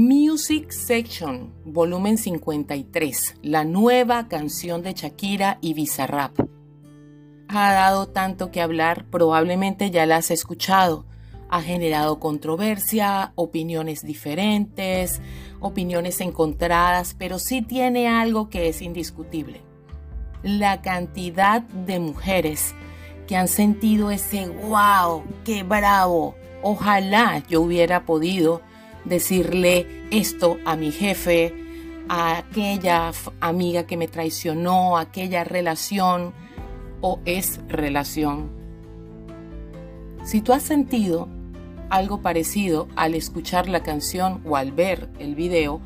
[0.00, 6.38] Music Section, volumen 53, la nueva canción de Shakira y Bizarrap.
[7.48, 11.04] Ha dado tanto que hablar, probablemente ya la has escuchado.
[11.48, 15.20] Ha generado controversia, opiniones diferentes,
[15.58, 19.62] opiniones encontradas, pero sí tiene algo que es indiscutible.
[20.44, 22.72] La cantidad de mujeres
[23.26, 26.36] que han sentido ese wow, qué bravo.
[26.62, 28.62] Ojalá yo hubiera podido
[29.04, 31.54] decirle esto a mi jefe,
[32.08, 36.32] a aquella amiga que me traicionó, aquella relación
[37.00, 38.50] o es relación.
[40.24, 41.28] Si tú has sentido
[41.90, 45.80] algo parecido al escuchar la canción o al ver el video,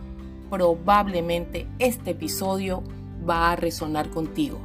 [0.51, 2.83] probablemente este episodio
[3.29, 4.59] va a resonar contigo.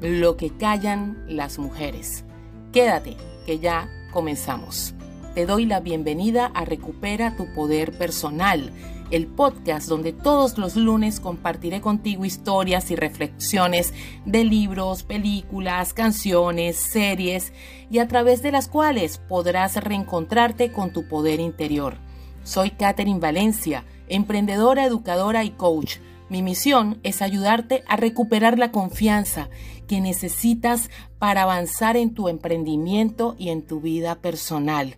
[0.00, 2.24] Lo que callan las mujeres.
[2.72, 4.94] Quédate, que ya comenzamos.
[5.34, 8.72] Te doy la bienvenida a Recupera tu Poder Personal,
[9.12, 13.94] el podcast donde todos los lunes compartiré contigo historias y reflexiones
[14.26, 17.52] de libros, películas, canciones, series
[17.92, 21.98] y a través de las cuales podrás reencontrarte con tu poder interior.
[22.42, 25.98] Soy Katherine Valencia, emprendedora, educadora y coach.
[26.28, 29.48] Mi misión es ayudarte a recuperar la confianza
[29.86, 34.96] que necesitas para avanzar en tu emprendimiento y en tu vida personal.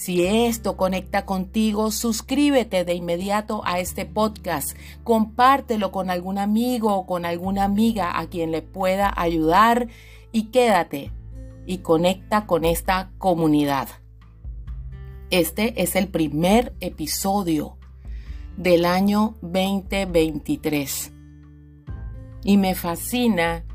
[0.00, 7.04] Si esto conecta contigo, suscríbete de inmediato a este podcast, compártelo con algún amigo o
[7.04, 9.88] con alguna amiga a quien le pueda ayudar
[10.32, 11.12] y quédate
[11.66, 13.90] y conecta con esta comunidad.
[15.28, 17.76] Este es el primer episodio
[18.56, 21.12] del año 2023
[22.42, 23.66] y me fascina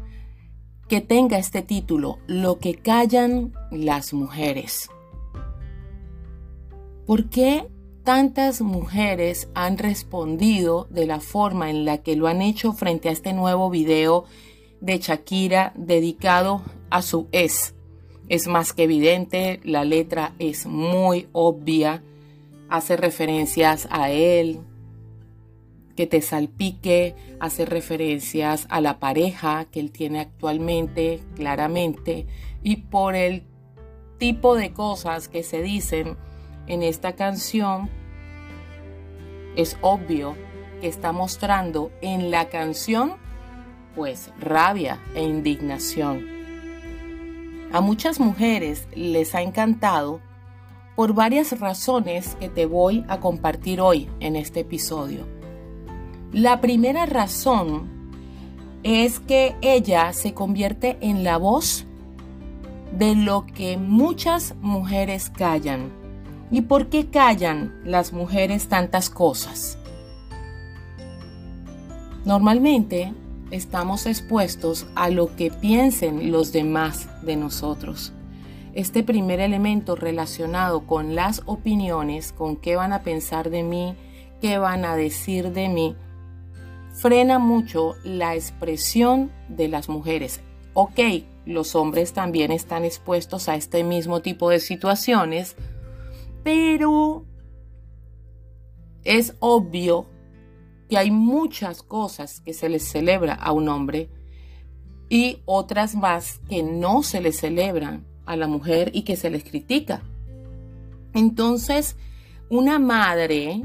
[0.87, 4.89] que tenga este título, Lo que callan las mujeres.
[7.05, 7.67] ¿Por qué
[8.03, 13.11] tantas mujeres han respondido de la forma en la que lo han hecho frente a
[13.11, 14.25] este nuevo video
[14.81, 17.75] de Shakira dedicado a su ex?
[18.27, 22.01] Es más que evidente, la letra es muy obvia,
[22.69, 24.61] hace referencias a él,
[25.95, 32.25] que te salpique, hace referencias a la pareja que él tiene actualmente, claramente,
[32.63, 33.43] y por el
[34.17, 36.17] tipo de cosas que se dicen,
[36.67, 37.89] en esta canción
[39.55, 40.35] es obvio
[40.81, 43.13] que está mostrando en la canción
[43.95, 46.25] pues rabia e indignación.
[47.71, 50.19] A muchas mujeres les ha encantado
[50.95, 55.25] por varias razones que te voy a compartir hoy en este episodio.
[56.31, 57.89] La primera razón
[58.83, 61.85] es que ella se convierte en la voz
[62.97, 66.04] de lo que muchas mujeres callan
[66.51, 69.77] ¿Y por qué callan las mujeres tantas cosas?
[72.23, 73.13] Normalmente
[73.51, 78.13] estamos expuestos a lo que piensen los demás de nosotros.
[78.73, 83.95] Este primer elemento relacionado con las opiniones, con qué van a pensar de mí,
[84.41, 85.95] qué van a decir de mí,
[86.93, 90.41] frena mucho la expresión de las mujeres.
[90.73, 90.99] Ok,
[91.45, 95.55] los hombres también están expuestos a este mismo tipo de situaciones,
[96.45, 97.25] pero
[99.03, 100.05] es obvio
[100.87, 104.11] que hay muchas cosas que se les celebra a un hombre
[105.09, 109.43] y otras más que no se les celebran a la mujer y que se les
[109.43, 110.03] critica.
[111.15, 111.97] Entonces,
[112.51, 113.63] una madre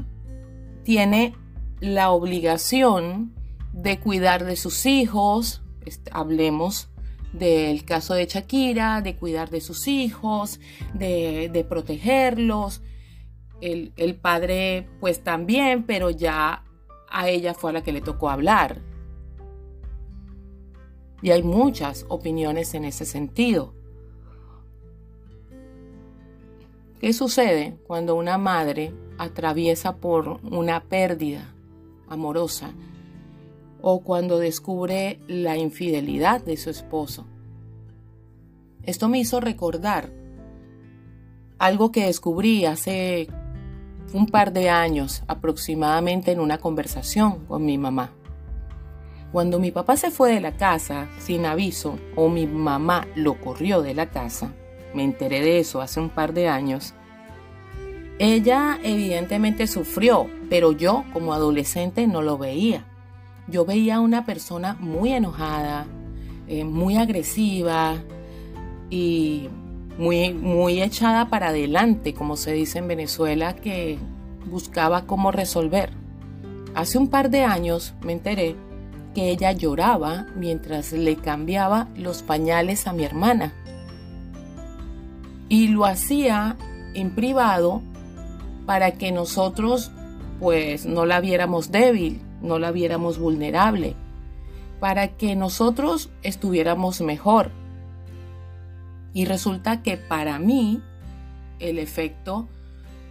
[0.83, 1.35] tiene
[1.81, 3.35] la obligación
[3.73, 5.61] de cuidar de sus hijos,
[6.11, 6.89] hablemos
[7.33, 10.59] del caso de Shakira, de cuidar de sus hijos,
[10.93, 12.81] de, protegerlos.
[13.61, 16.63] El, el padre pues también, pero ya
[17.09, 18.81] a ella fue a la que le tocó hablar.
[21.21, 23.75] Y hay muchas opiniones en ese sentido.
[26.99, 31.53] ¿Qué sucede cuando una madre atraviesa por una pérdida
[32.07, 32.73] amorosa?
[33.81, 37.25] O cuando descubre la infidelidad de su esposo.
[38.83, 40.11] Esto me hizo recordar
[41.59, 43.27] algo que descubrí hace
[44.13, 48.11] un par de años aproximadamente en una conversación con mi mamá.
[49.31, 53.81] Cuando mi papá se fue de la casa sin aviso o mi mamá lo corrió
[53.81, 54.53] de la casa,
[54.93, 56.93] me enteré de eso hace un par de años,
[58.19, 62.85] ella evidentemente sufrió, pero yo como adolescente no lo veía
[63.51, 65.85] yo veía a una persona muy enojada,
[66.47, 67.95] eh, muy agresiva
[68.89, 69.49] y
[69.97, 73.99] muy, muy echada para adelante, como se dice en Venezuela, que
[74.49, 75.91] buscaba cómo resolver.
[76.73, 78.55] Hace un par de años me enteré
[79.13, 83.53] que ella lloraba mientras le cambiaba los pañales a mi hermana.
[85.49, 86.55] Y lo hacía
[86.93, 87.81] en privado
[88.65, 89.91] para que nosotros
[90.39, 93.95] pues no la viéramos débil, no la viéramos vulnerable,
[94.79, 97.51] para que nosotros estuviéramos mejor.
[99.13, 100.81] Y resulta que para mí
[101.59, 102.47] el efecto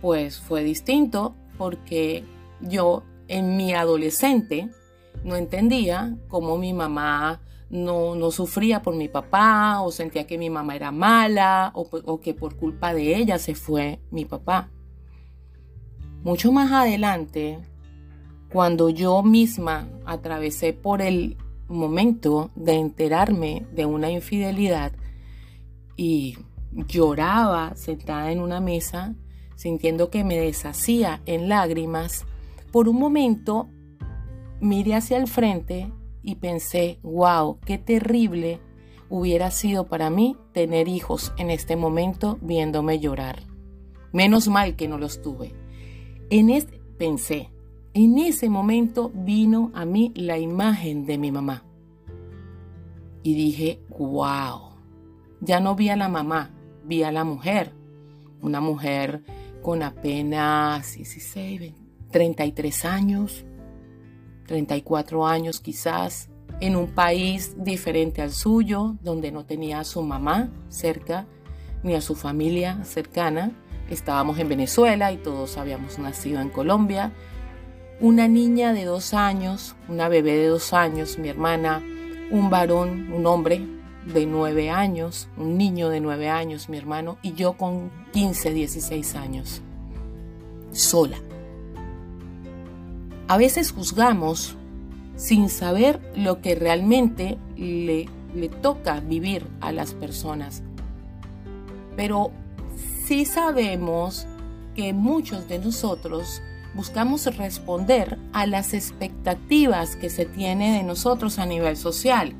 [0.01, 2.25] pues fue distinto porque
[2.61, 4.71] yo en mi adolescente
[5.25, 10.51] no entendía cómo mi mamá no, no, sufría por mi papá o sentía que mi
[10.51, 14.71] mamá era mala o, o que por culpa de ella se fue mi papá.
[16.23, 17.61] Mucho más adelante,
[18.53, 21.37] cuando yo misma atravesé por el
[21.69, 24.93] momento de enterarme de una infidelidad
[25.97, 26.37] y
[26.73, 29.15] lloraba sentada en una mesa,
[29.55, 32.25] sintiendo que me deshacía en lágrimas,
[32.73, 33.69] por un momento
[34.61, 35.93] miré hacia el frente
[36.23, 38.61] y pensé, wow, qué terrible
[39.09, 43.45] hubiera sido para mí tener hijos en este momento viéndome llorar.
[44.13, 45.55] Menos mal que no los tuve.
[46.31, 47.51] En este, pensé,
[48.05, 51.65] en ese momento vino a mí la imagen de mi mamá.
[53.23, 54.71] Y dije, wow,
[55.41, 56.51] ya no vi a la mamá,
[56.85, 57.75] vi a la mujer.
[58.41, 59.23] Una mujer
[59.63, 61.75] con apenas 16,
[62.11, 63.45] 33 años,
[64.47, 66.31] 34 años quizás,
[66.61, 71.27] en un país diferente al suyo, donde no tenía a su mamá cerca,
[71.83, 73.53] ni a su familia cercana.
[73.89, 77.13] Estábamos en Venezuela y todos habíamos nacido en Colombia.
[78.03, 81.85] Una niña de dos años, una bebé de dos años, mi hermana,
[82.31, 83.61] un varón, un hombre
[84.07, 89.15] de nueve años, un niño de nueve años, mi hermano, y yo con 15, 16
[89.17, 89.61] años,
[90.73, 91.19] sola.
[93.29, 94.57] A veces juzgamos
[95.17, 100.63] sin saber lo que realmente le, le toca vivir a las personas.
[101.97, 102.33] Pero
[103.05, 104.27] sí sabemos
[104.75, 106.41] que muchos de nosotros
[106.75, 112.35] buscamos responder a las expectativas que se tiene de nosotros a nivel social.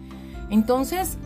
[0.51, 1.19] Entonces,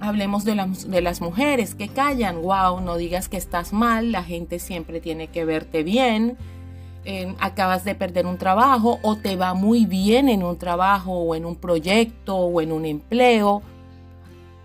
[0.00, 0.54] hablemos de,
[0.88, 5.28] de, las mujeres que callan, wow, no digas que estás mal, la gente siempre tiene
[5.28, 6.36] que verte bien,
[7.38, 11.44] acabas de perder un trabajo o te va muy bien en un trabajo o en
[11.44, 13.62] un proyecto o en un empleo.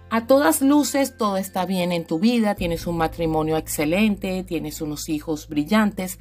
[0.10, 5.08] A todas luces todo está bien en tu vida, tienes un matrimonio excelente, tienes unos
[5.08, 6.20] hijos brillantes,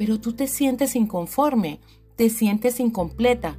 [0.00, 1.78] pero tú te sientes inconforme,
[2.16, 3.58] te sientes incompleta.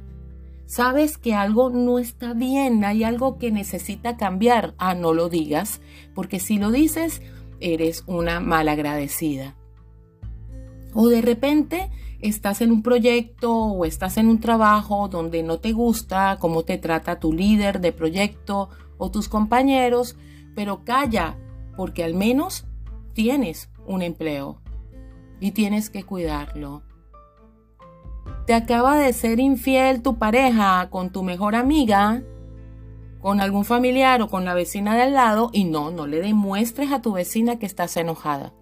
[0.66, 4.74] Sabes que algo no está bien, hay algo que necesita cambiar.
[4.76, 5.80] Ah, no lo digas,
[6.16, 7.22] porque si lo dices,
[7.60, 9.54] eres una malagradecida.
[10.92, 15.70] O de repente estás en un proyecto o estás en un trabajo donde no te
[15.70, 18.68] gusta cómo te trata tu líder de proyecto
[18.98, 20.16] o tus compañeros,
[20.56, 21.38] pero calla,
[21.76, 22.66] porque al menos
[23.14, 24.61] tienes un empleo
[25.42, 26.82] y tienes que cuidarlo.
[28.46, 32.22] Te acaba de ser infiel tu pareja con tu mejor amiga,
[33.20, 36.90] con algún familiar o con la vecina de al lado y no, no le demuestres
[36.92, 38.54] a tu vecina que estás enojada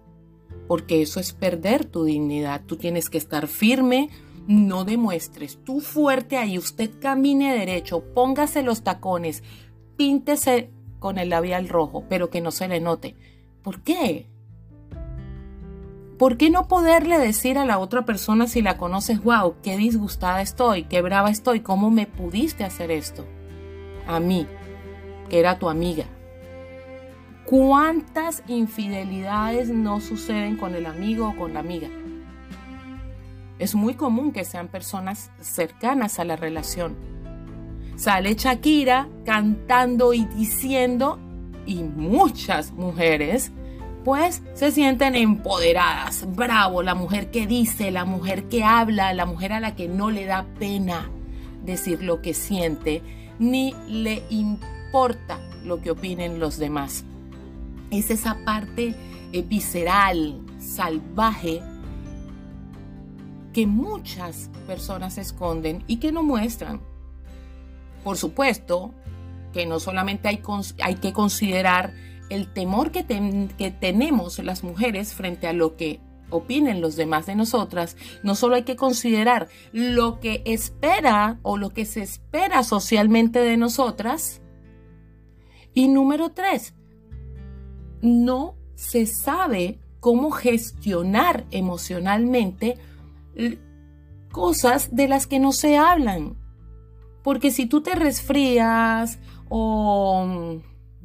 [0.71, 2.61] porque eso es perder tu dignidad.
[2.65, 4.09] Tú tienes que estar firme,
[4.47, 9.43] no demuestres, tú fuerte ahí, usted camine derecho, póngase los tacones,
[9.97, 13.17] píntese con el labial rojo, pero que no se le note.
[13.63, 14.29] ¿Por qué?
[16.21, 20.43] ¿Por qué no poderle decir a la otra persona si la conoces, wow, qué disgustada
[20.43, 23.25] estoy, qué brava estoy, cómo me pudiste hacer esto?
[24.05, 24.45] A mí,
[25.31, 26.05] que era tu amiga,
[27.45, 31.87] ¿Cuántas infidelidades no suceden con el amigo o con la amiga?
[33.57, 36.95] Es muy común que sean personas cercanas a la relación.
[37.95, 41.17] Sale Shakira cantando y diciendo,
[41.65, 43.51] y muchas mujeres,
[44.03, 46.25] pues se sienten empoderadas.
[46.35, 50.11] Bravo, la mujer que dice, la mujer que habla, la mujer a la que no
[50.11, 51.09] le da pena
[51.63, 53.01] decir lo que siente,
[53.39, 57.05] ni le importa lo que opinen los demás
[57.91, 58.95] es esa parte
[59.33, 61.61] eh, visceral, salvaje,
[63.53, 66.81] que muchas personas esconden y que no muestran.
[68.03, 68.93] Por supuesto
[69.51, 70.41] que no solamente hay,
[70.81, 71.93] hay que considerar
[72.31, 73.05] el temor que,
[73.57, 78.55] que tenemos las mujeres frente a lo que opinen los demás de nosotras, no solo
[78.55, 84.41] hay que considerar lo que espera o lo que se espera socialmente de nosotras.
[85.73, 86.73] Y número tres,
[88.01, 92.77] no se sabe cómo gestionar emocionalmente
[94.31, 96.37] cosas de las que no se hablan.
[97.23, 99.19] Porque si tú te resfrías
[99.49, 100.61] o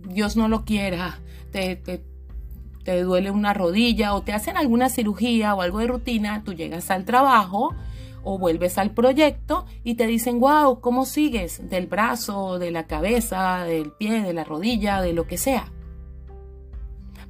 [0.07, 1.19] Dios no lo quiera,
[1.51, 6.55] te, te, duele una rodilla o te hacen alguna cirugía o algo de rutina, tú
[6.55, 7.75] llegas al trabajo
[8.23, 11.69] o vuelves al proyecto y te dicen, wow, ¿cómo sigues?
[11.69, 15.73] Del brazo, de la cabeza, del pie, de la rodilla, de lo que sea.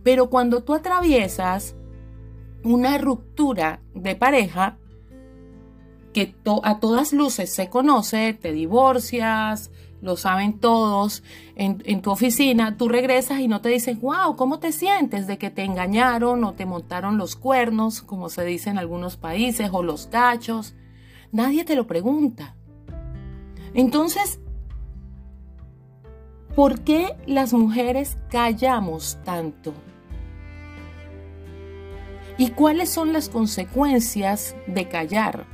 [0.02, 1.74] Pero cuando tú atraviesas
[2.62, 4.78] una ruptura de pareja,
[6.12, 9.70] que a todas luces se conoce, te divorcias,
[10.06, 11.24] lo saben todos
[11.56, 15.50] en, tu oficina, tú regresas y no te dicen, wow, ¿cómo te sientes de que
[15.50, 20.06] te engañaron o te montaron los cuernos, como se dice en algunos países, o los
[20.06, 20.74] cachos?
[21.32, 22.54] Nadie te lo pregunta.
[23.74, 24.38] Entonces,
[26.54, 29.74] ¿por qué las mujeres callamos tanto?
[32.38, 35.46] ¿Y cuáles son las consecuencias de callar?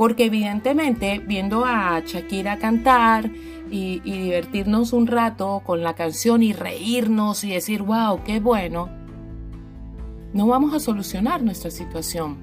[0.00, 3.30] Porque evidentemente viendo a Shakira cantar
[3.70, 8.88] y, divertirnos un rato con la canción y reírnos y decir, wow, qué bueno,
[10.32, 12.38] no vamos a solucionar nuestra situación.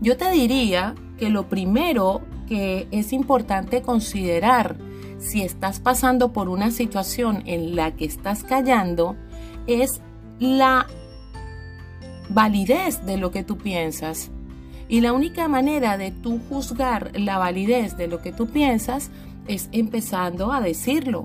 [0.00, 4.78] Yo te diría que lo primero que es importante considerar
[5.18, 9.16] si estás pasando por una situación en la que estás callando
[9.66, 10.00] es
[10.38, 10.86] la
[12.30, 14.30] validez de lo que tú piensas.
[14.92, 19.10] Y la única manera de tú juzgar la validez de lo que tú piensas
[19.48, 21.24] es empezando a decirlo.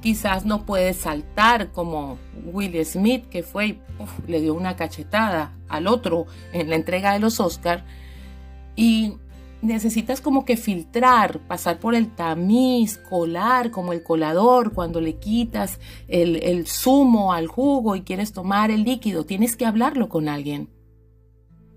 [0.00, 3.78] Quizás no puedes saltar como Will Smith que fue y
[4.28, 7.82] le dio una cachetada al otro en la entrega de los Oscars.
[8.76, 9.14] Y
[9.62, 15.80] necesitas como que filtrar, pasar por el tamiz, colar como el colador cuando le quitas
[16.06, 19.24] el, el zumo al jugo y quieres tomar el líquido.
[19.24, 20.68] Tienes que hablarlo con alguien.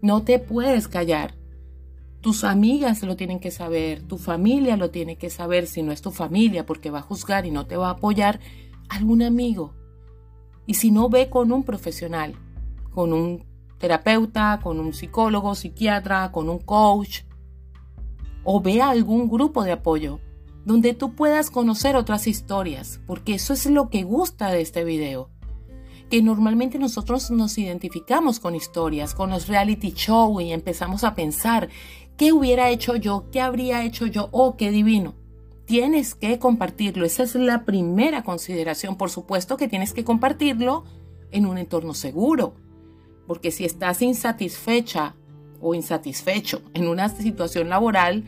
[0.01, 1.35] No te puedes callar.
[2.21, 6.01] Tus amigas lo tienen que saber, tu familia lo tiene que saber, si no es
[6.01, 8.39] tu familia porque va a juzgar y no te va a apoyar,
[8.89, 9.73] algún amigo.
[10.65, 12.35] Y si no, ve con un profesional,
[12.91, 13.45] con un
[13.77, 17.21] terapeuta, con un psicólogo, psiquiatra, con un coach,
[18.43, 20.19] o ve a algún grupo de apoyo
[20.65, 25.29] donde tú puedas conocer otras historias, porque eso es lo que gusta de este video
[26.09, 31.69] que normalmente nosotros nos identificamos con historias, con los reality show y empezamos a pensar,
[32.17, 33.25] ¿qué hubiera hecho yo?
[33.31, 34.29] ¿Qué habría hecho yo?
[34.31, 35.15] Oh, qué divino.
[35.65, 37.05] Tienes que compartirlo.
[37.05, 38.97] Esa es la primera consideración.
[38.97, 40.83] Por supuesto que tienes que compartirlo
[41.31, 42.53] en un entorno seguro.
[43.25, 45.15] Porque si estás insatisfecha
[45.59, 48.25] o insatisfecho en una situación laboral,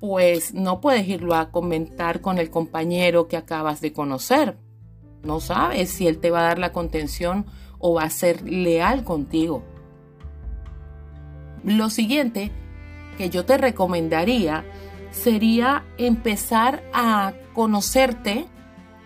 [0.00, 4.58] pues no puedes irlo a comentar con el compañero que acabas de conocer,
[5.22, 7.46] no sabes si Él te va a dar la contención
[7.78, 9.62] o va a ser leal contigo.
[11.64, 12.50] Lo siguiente
[13.18, 14.64] que yo te recomendaría
[15.10, 18.46] sería empezar a conocerte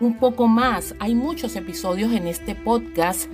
[0.00, 0.94] un poco más.
[1.00, 3.28] Hay muchos episodios en este podcast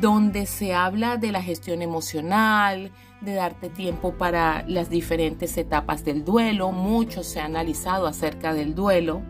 [0.00, 6.24] donde se habla de la gestión emocional, de darte tiempo para las diferentes etapas del
[6.24, 6.70] duelo.
[6.70, 9.22] Mucho se ha analizado acerca del duelo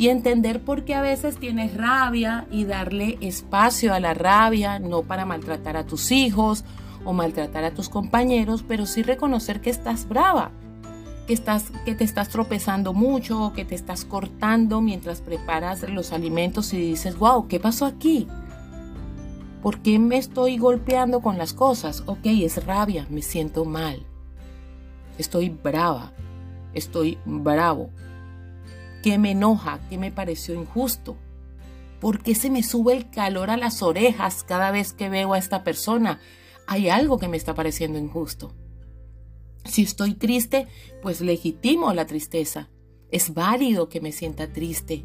[0.00, 5.02] y entender por qué a veces tienes rabia y darle espacio a la rabia, no
[5.02, 6.64] para maltratar a tus hijos
[7.04, 10.52] o maltratar a tus compañeros, pero sí reconocer que estás brava,
[11.26, 16.72] que, estás, que te estás tropezando mucho, que te estás cortando mientras preparas los alimentos
[16.72, 18.26] y dices, wow, ¿qué pasó aquí?
[19.62, 22.04] ¿Por qué me estoy golpeando con las cosas?
[22.06, 24.06] Ok, es rabia, me siento mal.
[25.18, 26.14] Estoy brava,
[26.72, 27.90] estoy bravo
[29.02, 29.80] ¿Qué me enoja?
[29.88, 31.16] ¿Qué me pareció injusto?
[32.00, 35.38] ¿Por qué se me sube el calor a las orejas cada vez que veo a
[35.38, 36.20] esta persona?
[36.66, 38.54] Hay algo que me está pareciendo injusto.
[39.64, 40.66] Si estoy triste,
[41.02, 42.70] pues legitimo la tristeza.
[43.10, 45.04] Es válido que me sienta triste.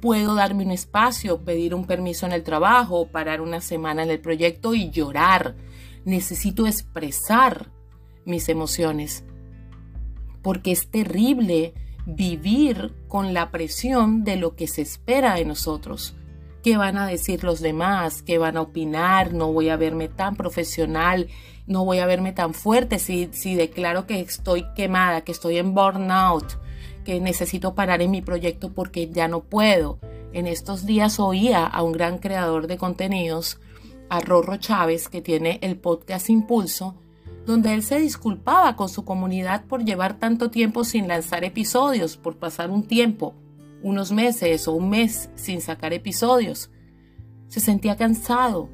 [0.00, 4.20] Puedo darme un espacio, pedir un permiso en el trabajo, parar una semana en el
[4.20, 5.56] proyecto y llorar.
[6.04, 7.72] Necesito expresar
[8.24, 9.24] mis emociones.
[10.42, 11.74] Porque es terrible
[12.06, 16.14] vivir con la presión de lo que se espera de nosotros.
[16.62, 18.22] ¿Qué van a decir los demás?
[18.22, 19.32] ¿Qué van a opinar?
[19.32, 21.28] No voy a verme tan profesional,
[21.66, 25.74] no voy a verme tan fuerte si, si declaro que estoy quemada, que estoy en
[25.74, 26.58] burnout,
[27.04, 29.98] que necesito parar en mi proyecto porque ya no puedo.
[30.32, 33.58] En estos días oía a un gran creador de contenidos,
[34.08, 36.94] a Rorro Chávez, que tiene el podcast Impulso,
[37.46, 42.36] donde él se disculpaba con su comunidad por llevar tanto tiempo sin lanzar episodios, por
[42.36, 43.34] pasar un tiempo,
[43.82, 46.70] unos meses o un mes sin sacar episodios.
[47.48, 48.68] Se sentía cansado.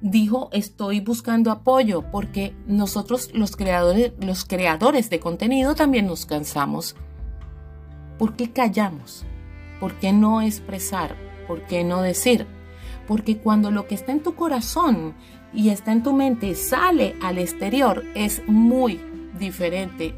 [0.00, 6.94] dijo estoy buscando apoyo porque nosotros los creadores, los creadores de contenido también nos cansamos.
[8.18, 9.24] ¿Por qué callamos?
[9.80, 11.16] ¿Por qué no expresar?
[11.48, 12.46] ¿Por qué no decir?
[13.06, 15.14] Porque cuando lo que está en tu corazón
[15.54, 19.00] y está en tu mente sale al exterior es muy
[19.38, 20.14] diferente.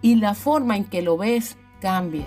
[0.00, 2.26] Y la forma en que lo ves cambia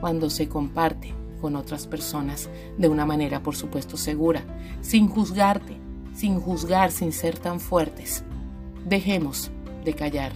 [0.00, 4.42] cuando se comparte con otras personas de una manera, por supuesto, segura,
[4.80, 5.76] sin juzgarte,
[6.14, 8.24] sin juzgar, sin ser tan fuertes.
[8.86, 9.50] Dejemos
[9.84, 10.32] de callar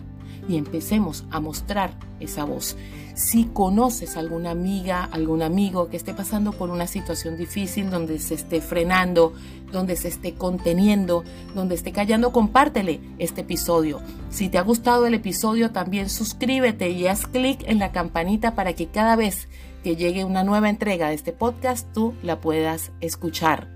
[0.49, 2.76] y empecemos a mostrar esa voz.
[3.14, 8.34] Si conoces alguna amiga, algún amigo que esté pasando por una situación difícil, donde se
[8.34, 9.34] esté frenando,
[9.70, 14.00] donde se esté conteniendo, donde esté callando, compártele este episodio.
[14.30, 18.72] Si te ha gustado el episodio, también suscríbete y haz clic en la campanita para
[18.72, 19.49] que cada vez
[19.82, 23.68] que llegue una nueva entrega de este podcast, tú la puedas escuchar.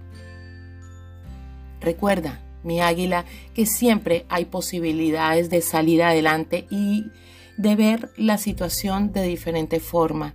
[1.81, 7.07] Recuerda, mi águila, que siempre hay posibilidades de salir adelante y
[7.57, 10.35] de ver la situación de diferente forma.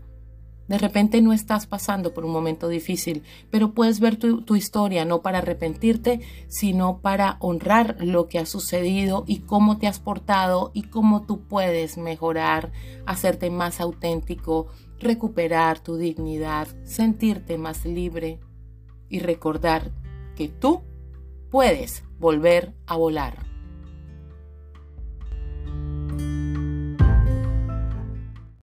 [0.72, 5.22] De repente no estás pasando por un momento difícil, pero puedes ver tu, historia no
[5.22, 10.84] para arrepentirte, sino para honrar lo que ha sucedido y cómo te has portado y
[10.84, 12.72] cómo tú puedes mejorar,
[13.06, 18.40] hacerte más auténtico, recuperar tu dignidad, sentirte más libre
[19.10, 19.92] y recordar
[20.38, 20.84] que tú
[21.50, 23.51] puedes volver a volar.